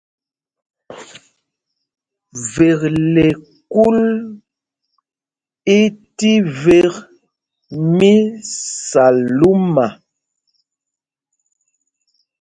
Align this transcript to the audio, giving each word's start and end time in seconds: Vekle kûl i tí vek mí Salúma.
Vekle 2.53 3.27
kûl 3.73 4.01
i 5.79 5.81
tí 6.17 6.33
vek 6.63 6.93
mí 7.95 8.15
Salúma. 8.89 9.87